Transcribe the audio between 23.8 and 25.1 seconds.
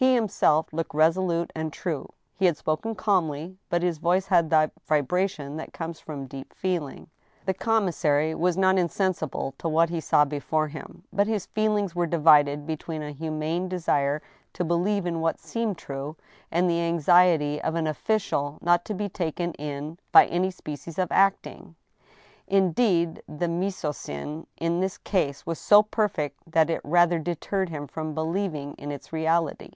en seine in this